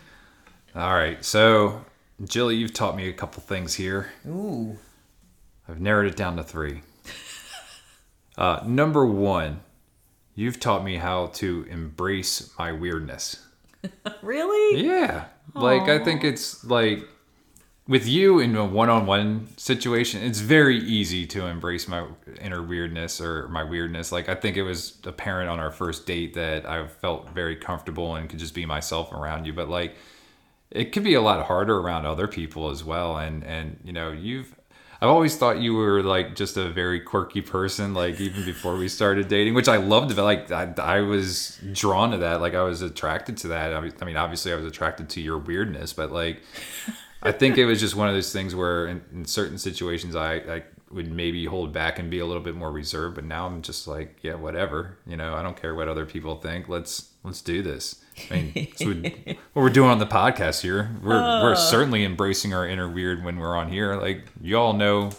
[0.76, 1.24] All right.
[1.26, 1.84] So,
[2.24, 4.12] Jilly, you've taught me a couple things here.
[4.26, 4.78] Ooh,
[5.68, 6.82] I've narrowed it down to three.
[8.36, 9.60] Uh, number one,
[10.34, 13.46] you've taught me how to embrace my weirdness.
[14.24, 14.84] really?
[14.84, 15.26] Yeah.
[15.54, 17.08] Like, I think it's like
[17.88, 22.08] with you in a one on one situation, it's very easy to embrace my
[22.40, 24.12] inner weirdness or my weirdness.
[24.12, 28.16] Like, I think it was apparent on our first date that I felt very comfortable
[28.16, 29.54] and could just be myself around you.
[29.54, 29.96] But, like,
[30.72, 33.18] it could be a lot harder around other people as well.
[33.18, 34.56] And, and, you know, you've,
[35.02, 38.88] I've always thought you were like just a very quirky person, like even before we
[38.88, 40.16] started dating, which I loved.
[40.16, 43.74] Like I, I was drawn to that, like I was attracted to that.
[43.74, 46.42] I mean, obviously, I was attracted to your weirdness, but like
[47.24, 50.36] I think it was just one of those things where in, in certain situations I,
[50.36, 53.62] I would maybe hold back and be a little bit more reserved, but now I'm
[53.62, 54.98] just like, yeah, whatever.
[55.08, 56.70] You know, I don't care what other people think.
[56.70, 58.04] Let's let's do this.
[58.30, 60.96] I mean, it's what, we're doing on the podcast here.
[61.02, 63.96] We're we're certainly embracing our inner weird when we're on here.
[63.96, 65.12] Like you all know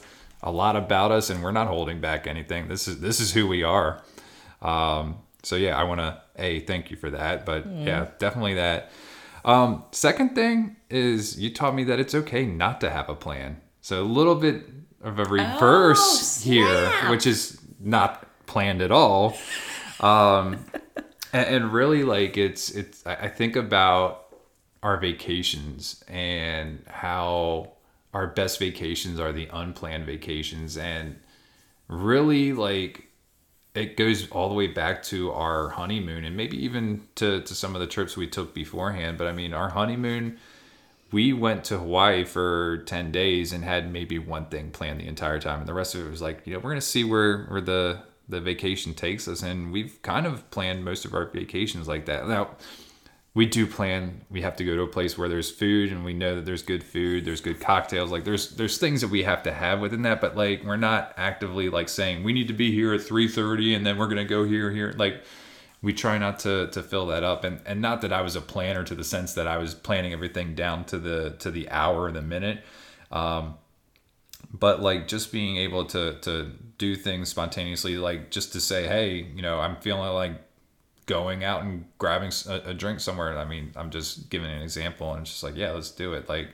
[0.42, 2.68] a lot about us, and we're not holding back anything.
[2.68, 4.02] This is this is who we are.
[4.62, 8.90] Um, so yeah, I want to a thank you for that, but yeah, definitely that.
[9.44, 13.60] Um, second thing is you taught me that it's okay not to have a plan.
[13.80, 14.64] So a little bit
[15.02, 19.36] of a reverse here, which is not planned at all.
[20.00, 20.64] Um,
[21.32, 24.34] and, and really like it's it's I think about
[24.82, 27.72] our vacations and how
[28.14, 31.18] our best vacations are the unplanned vacations and
[31.88, 33.08] really like
[33.74, 37.74] it goes all the way back to our honeymoon and maybe even to, to some
[37.74, 39.18] of the trips we took beforehand.
[39.18, 40.38] But I mean, our honeymoon,
[41.10, 45.40] we went to Hawaii for 10 days and had maybe one thing planned the entire
[45.40, 45.58] time.
[45.58, 47.60] And the rest of it was like, you know, we're going to see where, where
[47.60, 49.42] the, the vacation takes us.
[49.42, 52.28] And we've kind of planned most of our vacations like that.
[52.28, 52.50] Now,
[53.34, 56.14] we do plan we have to go to a place where there's food and we
[56.14, 59.42] know that there's good food there's good cocktails like there's there's things that we have
[59.42, 62.72] to have within that but like we're not actively like saying we need to be
[62.72, 65.22] here at 3.30 and then we're gonna go here here like
[65.82, 68.40] we try not to to fill that up and and not that i was a
[68.40, 72.10] planner to the sense that i was planning everything down to the to the hour
[72.12, 72.62] the minute
[73.10, 73.54] um
[74.52, 79.26] but like just being able to to do things spontaneously like just to say hey
[79.34, 80.40] you know i'm feeling like
[81.06, 85.22] going out and grabbing a drink somewhere i mean i'm just giving an example and
[85.22, 86.48] it's just like yeah let's do it like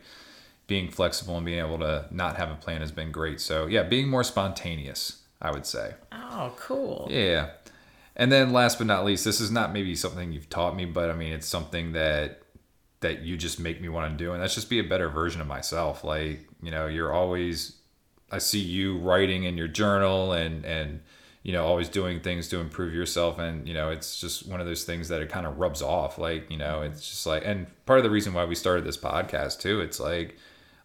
[0.67, 3.83] being flexible and being able to not have a plan has been great so yeah
[3.83, 7.09] being more spontaneous i would say Oh, cool.
[7.11, 7.51] yeah.
[8.15, 11.11] And then last but not least, this is not maybe something you've taught me, but
[11.11, 12.43] I mean it's something that
[13.01, 15.41] that you just make me want to do and that's just be a better version
[15.41, 16.05] of myself.
[16.05, 17.77] Like, you know, you're always
[18.31, 21.01] I see you writing in your journal and and
[21.43, 24.67] you know, always doing things to improve yourself and you know, it's just one of
[24.67, 27.67] those things that it kind of rubs off like, you know, it's just like and
[27.87, 30.37] part of the reason why we started this podcast too, it's like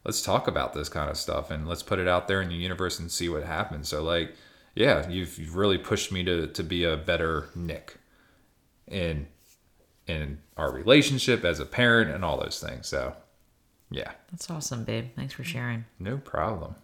[0.06, 2.56] let's talk about this kind of stuff and let's put it out there in the
[2.56, 3.89] universe and see what happens.
[3.89, 4.34] So like,
[4.76, 7.98] yeah, you've, you've really pushed me to, to be a better Nick
[8.88, 9.28] in
[10.08, 12.88] in our relationship as a parent and all those things.
[12.88, 13.15] So
[13.89, 15.10] yeah, That's awesome, babe.
[15.15, 15.86] Thanks for sharing.
[16.00, 16.76] no problem.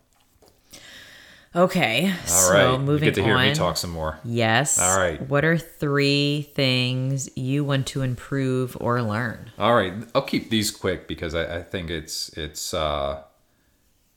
[1.54, 2.10] Okay.
[2.10, 3.50] All so right, moving you get to hear on.
[3.50, 4.20] me talk some more.
[4.24, 4.80] Yes.
[4.80, 5.22] All right.
[5.28, 9.52] What are three things you want to improve or learn?
[9.60, 13.24] All right, I'll keep these quick because I, I think it's it's uh,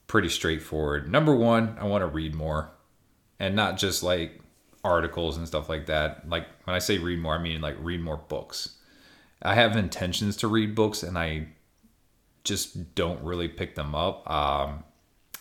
[0.07, 1.11] pretty straightforward.
[1.11, 2.71] Number one, I want to read more,
[3.41, 4.41] and not just like
[4.85, 6.29] articles and stuff like that.
[6.29, 8.77] Like when I say read more, I mean like read more books.
[9.43, 11.49] I have intentions to read books, and I
[12.45, 14.31] just don't really pick them up.
[14.31, 14.85] Um,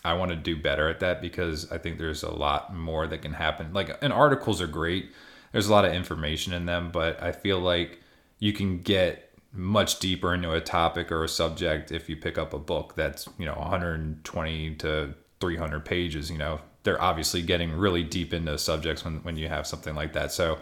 [0.06, 3.22] I want to do better at that because I think there's a lot more that
[3.22, 3.74] can happen.
[3.74, 5.12] Like, and articles are great.
[5.54, 8.02] There's a lot of information in them, but I feel like
[8.40, 12.54] you can get much deeper into a topic or a subject if you pick up
[12.54, 16.60] a book that's you know 120 to 300 pages you know.
[16.82, 20.32] They're obviously getting really deep into subjects when, when you have something like that.
[20.32, 20.58] So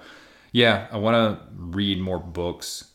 [0.52, 2.92] yeah i want to read more books.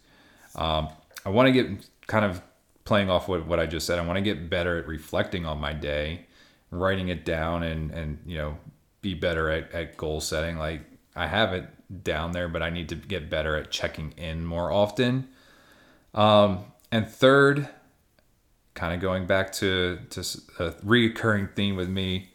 [0.54, 0.90] Um,
[1.24, 2.42] i want to get kind of
[2.84, 3.98] playing off what, what i just said.
[3.98, 6.25] I want to get better at reflecting on my day
[6.70, 8.56] writing it down and and you know
[9.02, 10.80] be better at, at goal setting like
[11.14, 11.66] i have it
[12.02, 15.28] down there but i need to get better at checking in more often
[16.16, 17.68] um, and third,
[18.74, 20.20] kind of going back to, to
[20.58, 22.30] a reoccurring theme with me,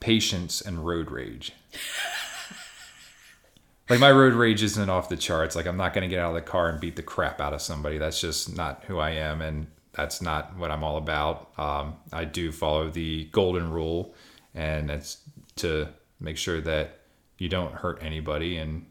[0.00, 1.52] patience and road rage.
[3.88, 5.54] like my road rage isn't off the charts.
[5.54, 7.54] Like I'm not going to get out of the car and beat the crap out
[7.54, 7.98] of somebody.
[7.98, 11.50] That's just not who I am, and that's not what I'm all about.
[11.58, 14.14] Um, I do follow the golden rule,
[14.54, 15.18] and it's
[15.56, 15.88] to
[16.20, 17.00] make sure that
[17.38, 18.56] you don't hurt anybody.
[18.56, 18.86] And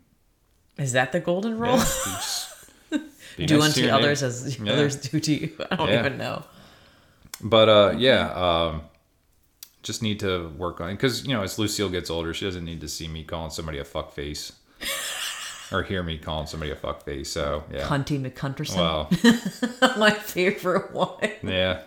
[0.78, 1.82] is that the golden rule?
[3.38, 4.74] Yeah, do unto others as yeah.
[4.74, 5.52] others do to you.
[5.72, 6.00] I don't yeah.
[6.00, 6.44] even know.
[7.42, 8.82] But uh, yeah, um,
[9.84, 12.66] just need to work on it because you know as Lucille gets older, she doesn't
[12.66, 14.52] need to see me calling somebody a fuck face.
[15.72, 17.32] or hear me calling somebody a fuck face.
[17.32, 17.88] So yeah.
[17.88, 18.78] Hunty McHunterson.
[18.78, 19.96] Wow.
[19.98, 21.30] My favorite one.
[21.44, 21.82] Yeah.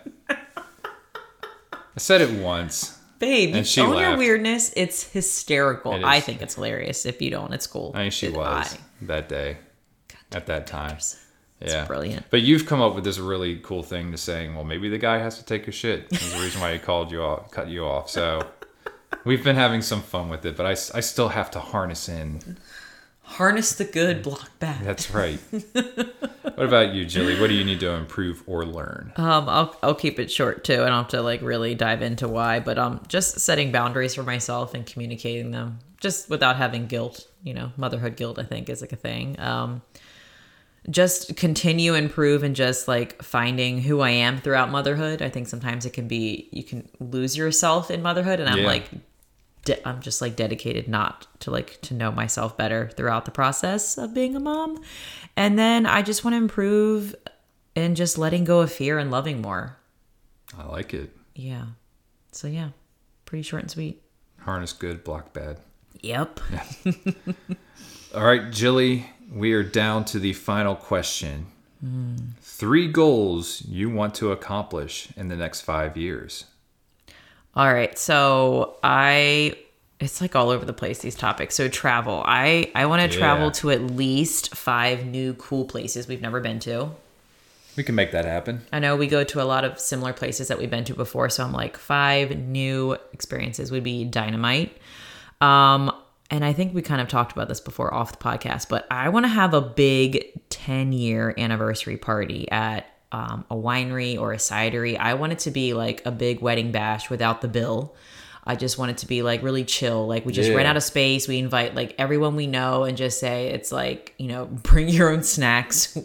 [1.95, 2.99] I said it once.
[3.19, 4.01] Babe, and she own laughed.
[4.01, 4.73] your weirdness.
[4.75, 6.05] It's hysterical.
[6.05, 7.05] I think it's hilarious.
[7.05, 7.91] If you don't, it's cool.
[7.93, 9.05] I think she was I.
[9.05, 9.57] that day.
[10.33, 10.97] At that time.
[10.97, 11.85] It's yeah.
[11.85, 12.25] brilliant.
[12.29, 15.19] But you've come up with this really cool thing to saying, well, maybe the guy
[15.19, 16.09] has to take a shit.
[16.09, 18.09] That's the reason why he called you off, cut you off.
[18.09, 18.45] So
[19.23, 22.57] we've been having some fun with it, but I, I still have to harness in.
[23.23, 24.83] Harness the good, block bad.
[24.83, 25.39] That's right.
[25.71, 27.39] what about you, Jilly?
[27.39, 29.11] What do you need to improve or learn?
[29.15, 30.83] Um, I'll I'll keep it short too.
[30.83, 34.23] I don't have to like really dive into why, but um, just setting boundaries for
[34.23, 37.27] myself and communicating them, just without having guilt.
[37.43, 38.39] You know, motherhood guilt.
[38.39, 39.39] I think is like a thing.
[39.39, 39.81] Um,
[40.89, 45.21] just continue improve and just like finding who I am throughout motherhood.
[45.21, 48.67] I think sometimes it can be you can lose yourself in motherhood and I'm yeah.
[48.67, 48.89] like
[49.65, 53.97] de- I'm just like dedicated not to like to know myself better throughout the process
[53.97, 54.81] of being a mom.
[55.35, 57.15] And then I just want to improve
[57.75, 59.77] and just letting go of fear and loving more.
[60.57, 61.15] I like it.
[61.35, 61.65] Yeah.
[62.31, 62.69] So yeah,
[63.25, 64.01] pretty short and sweet.
[64.39, 65.59] Harness good, block bad.
[66.01, 66.39] Yep.
[66.51, 66.65] Yeah.
[68.15, 71.47] All right, Jilly, we are down to the final question.
[71.83, 72.33] Mm.
[72.41, 76.45] Three goals you want to accomplish in the next five years.
[77.55, 77.97] All right.
[77.97, 79.57] So I
[79.99, 83.23] it's like all over the place these topics so travel i i want to yeah.
[83.23, 86.89] travel to at least five new cool places we've never been to
[87.77, 90.49] we can make that happen i know we go to a lot of similar places
[90.49, 94.75] that we've been to before so i'm like five new experiences would be dynamite
[95.41, 95.91] um
[96.29, 99.09] and I think we kind of talked about this before off the podcast, but I
[99.09, 104.37] want to have a big 10 year anniversary party at um, a winery or a
[104.37, 104.97] cidery.
[104.97, 107.95] I want it to be like a big wedding bash without the bill.
[108.45, 110.05] I just want it to be like really chill.
[110.05, 110.55] Like we just yeah.
[110.55, 111.27] rent out of space.
[111.27, 115.09] We invite like everyone we know and just say it's like, you know, bring your
[115.09, 115.97] own snacks.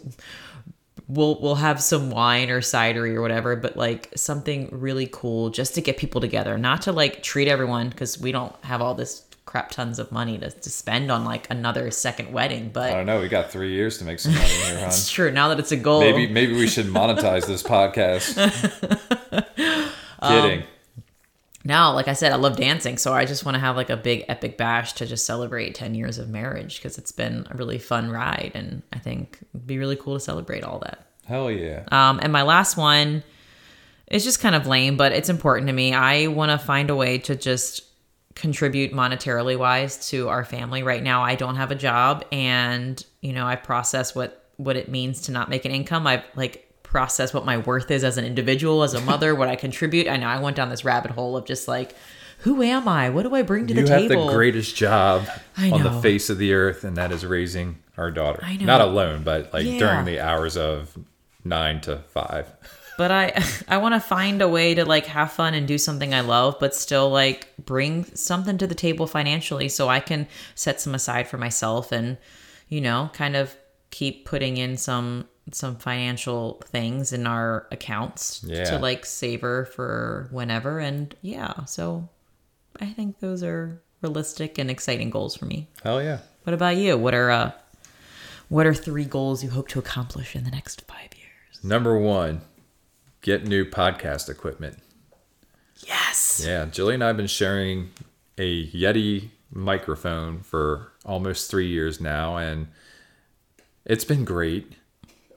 [1.09, 5.75] we'll we'll have some wine or cidery or whatever, but like something really cool just
[5.75, 9.25] to get people together, not to like treat everyone because we don't have all this
[9.49, 12.69] crap tons of money to, to spend on like another second wedding.
[12.71, 13.21] But I don't know.
[13.21, 14.89] We got three years to make some money here, hon.
[14.89, 15.31] it's true.
[15.31, 18.35] Now that it's a goal, maybe maybe we should monetize this podcast.
[20.23, 20.63] Kidding.
[20.63, 20.69] Um,
[21.65, 23.97] no, like I said, I love dancing, so I just want to have like a
[23.97, 27.79] big epic bash to just celebrate 10 years of marriage because it's been a really
[27.79, 31.07] fun ride and I think it'd be really cool to celebrate all that.
[31.27, 31.85] Hell yeah.
[31.91, 33.23] Um and my last one
[34.07, 35.93] is just kind of lame, but it's important to me.
[35.93, 37.88] I want to find a way to just
[38.39, 40.83] contribute monetarily wise to our family.
[40.83, 44.89] Right now i don't have a job and you know i process what what it
[44.89, 46.07] means to not make an income.
[46.07, 49.57] I've like process what my worth is as an individual as a mother what i
[49.57, 50.09] contribute.
[50.09, 51.95] I know i went down this rabbit hole of just like
[52.43, 53.11] who am i?
[53.11, 55.27] What do i bring to you the table you have the greatest job
[55.59, 58.43] on the face of the earth and that is raising our daughter.
[58.61, 59.79] Not alone but like yeah.
[59.79, 60.97] during the hours of
[61.45, 62.53] nine to five
[62.99, 66.13] but I I want to find a way to like have fun and do something
[66.13, 70.83] I love, but still like bring something to the table financially so I can set
[70.83, 72.19] some aside for myself and
[72.69, 73.57] you know kind of
[73.91, 78.65] keep putting in some some financial things in our accounts yeah.
[78.65, 82.07] to like savor for whenever and yeah so
[82.79, 85.69] I think those are realistic and exciting goals for me.
[85.83, 86.19] Hell yeah.
[86.45, 86.99] What about you?
[86.99, 87.53] What are uh
[88.49, 91.65] what are three goals you hope to accomplish in the next 5 years?
[91.65, 92.41] Number 1,
[93.23, 94.79] get new podcast equipment.
[95.87, 96.43] Yes.
[96.45, 97.91] Yeah, Jillian and I have been sharing
[98.37, 102.69] a Yeti microphone for almost three years now, and
[103.85, 104.73] it's been great.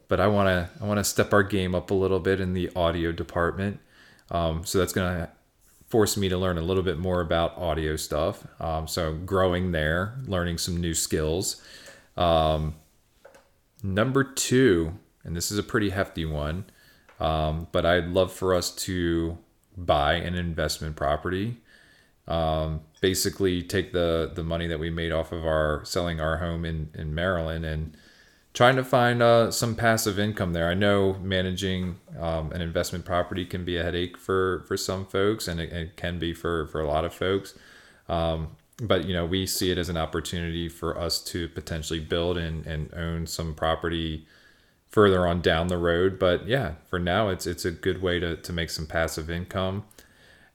[0.08, 2.54] but I want to I want to step our game up a little bit in
[2.54, 3.80] the audio department.
[4.30, 5.30] Um, so that's gonna
[5.88, 8.46] force me to learn a little bit more about audio stuff.
[8.60, 11.62] Um, so growing there, learning some new skills.
[12.18, 12.76] Um,
[13.84, 16.66] number two, and this is a pretty hefty one,
[17.22, 19.38] um, but I'd love for us to
[19.78, 21.58] buy an investment property.
[22.28, 26.66] Um, basically, take the the money that we made off of our selling our home
[26.66, 27.96] in in Maryland and
[28.54, 30.68] trying to find uh, some passive income there.
[30.68, 35.48] I know managing um, an investment property can be a headache for for some folks,
[35.48, 37.54] and it, it can be for for a lot of folks.
[38.10, 42.40] Um, but you know, we see it as an opportunity for us to potentially build
[42.40, 44.26] and, and own some property
[44.92, 46.20] further on down the road.
[46.20, 49.86] But yeah, for now, it's it's a good way to to make some passive income.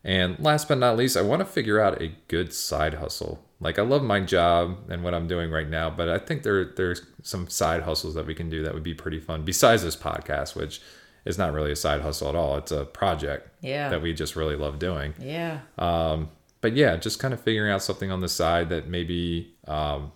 [0.05, 3.43] And last but not least, I want to figure out a good side hustle.
[3.59, 6.65] Like I love my job and what I'm doing right now, but I think there
[6.65, 9.97] there's some side hustles that we can do that would be pretty fun besides this
[9.97, 10.81] podcast, which
[11.25, 12.57] is not really a side hustle at all.
[12.59, 13.89] It's a project Yeah.
[13.89, 15.13] that we just really love doing.
[15.19, 15.61] Yeah.
[15.79, 16.29] Um,
[16.61, 20.13] but yeah, just kind of figuring out something on the side that maybe um,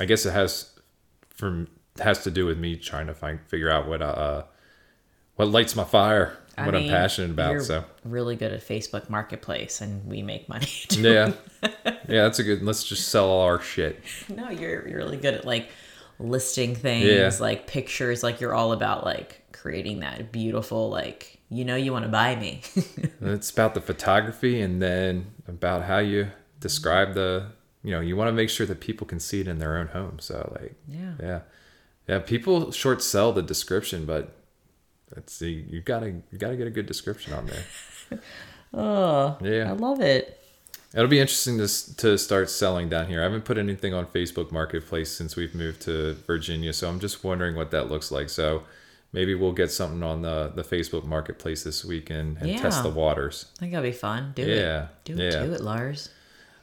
[0.00, 0.70] I guess it has
[1.28, 1.68] from
[2.00, 4.44] has to do with me trying to find figure out what uh
[5.36, 7.52] what lights my fire, I what I'm passionate about.
[7.52, 10.66] You're So really good at Facebook Marketplace, and we make money.
[10.90, 11.32] yeah,
[11.62, 12.62] yeah, that's a good.
[12.62, 14.02] Let's just sell all our shit.
[14.28, 15.70] no, you're you're really good at like
[16.18, 17.30] listing things, Yeah.
[17.40, 18.22] like pictures.
[18.22, 22.34] Like you're all about like creating that beautiful like you know you want to buy
[22.36, 22.62] me.
[23.20, 26.28] It's about the photography and then about how you
[26.60, 27.52] describe the.
[27.84, 29.86] You know, you want to make sure that people can see it in their own
[29.86, 30.18] home.
[30.18, 31.12] So like, yeah.
[31.22, 31.40] yeah,
[32.08, 32.18] yeah.
[32.18, 34.34] People short sell the description, but
[35.14, 35.64] let's see.
[35.68, 38.20] You gotta you gotta get a good description on there.
[38.74, 39.70] Oh, Yeah.
[39.70, 40.34] I love it.
[40.94, 43.20] It'll be interesting to, to start selling down here.
[43.20, 47.22] I haven't put anything on Facebook Marketplace since we've moved to Virginia, so I'm just
[47.24, 48.28] wondering what that looks like.
[48.30, 48.62] So
[49.12, 52.90] maybe we'll get something on the, the Facebook Marketplace this week and, and test the
[52.90, 53.46] waters.
[53.56, 54.32] I think that'll be fun.
[54.34, 54.88] Do Yeah, it.
[55.04, 55.24] Do yeah.
[55.28, 55.46] it.
[55.46, 56.10] Do it, Lars.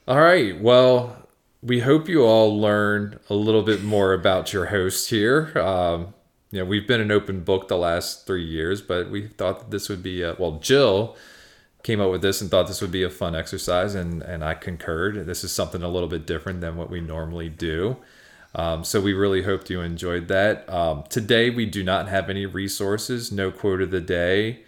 [0.07, 0.59] All right.
[0.59, 1.24] Well,
[1.65, 5.51] we hope you all learned a little bit more about your host here.
[5.57, 6.13] Um,
[6.51, 9.71] you know, we've been an open book the last three years, but we thought that
[9.71, 11.17] this would be a, well, Jill
[11.81, 14.53] came up with this and thought this would be a fun exercise, and and I
[14.53, 15.25] concurred.
[15.25, 17.97] This is something a little bit different than what we normally do.
[18.53, 20.69] Um, so we really hoped you enjoyed that.
[20.69, 24.61] Um, today we do not have any resources, no quote of the day,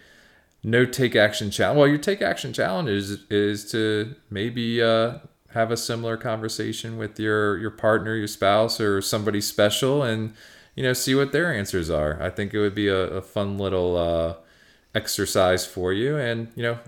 [0.62, 1.78] no take action challenge.
[1.78, 5.18] Well, your take action challenge is is to maybe uh,
[5.52, 10.34] have a similar conversation with your your partner, your spouse, or somebody special, and
[10.74, 12.20] you know see what their answers are.
[12.22, 14.34] I think it would be a, a fun little uh,
[14.94, 16.78] exercise for you, and you know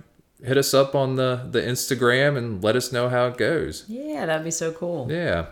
[0.44, 3.84] hit us up on the the Instagram and let us know how it goes.
[3.88, 5.11] Yeah, that'd be so cool.
[5.11, 5.46] Yeah.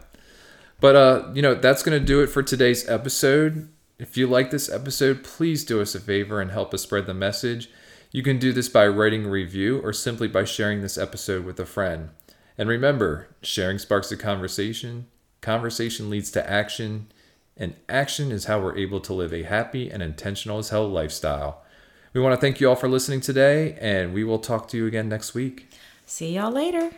[0.80, 3.68] But uh, you know, that's gonna do it for today's episode.
[3.98, 7.14] If you like this episode, please do us a favor and help us spread the
[7.14, 7.68] message.
[8.12, 11.58] You can do this by writing a review or simply by sharing this episode with
[11.58, 12.10] a friend.
[12.58, 15.06] And remember, sharing sparks a conversation,
[15.40, 17.06] conversation leads to action,
[17.56, 21.62] and action is how we're able to live a happy and intentional as hell lifestyle.
[22.12, 24.86] We want to thank you all for listening today, and we will talk to you
[24.86, 25.68] again next week.
[26.04, 26.90] See y'all later.